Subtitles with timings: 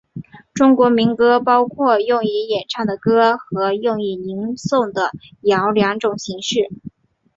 [0.55, 6.71] 中国民歌包括用以演唱的歌和用于吟诵的谣两种形式。